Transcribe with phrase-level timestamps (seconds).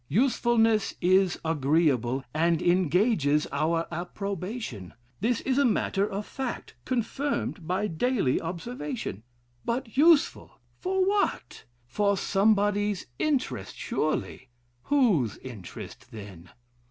[0.09, 4.95] Usefulness is agreeable, and engages our approbation.
[5.19, 9.21] This is a matter of fact, confirmed by daily observation.
[9.63, 10.59] But useful!
[10.79, 11.65] For what?
[11.85, 14.49] For somebody's interest, surely!
[14.85, 16.49] Whose interest then?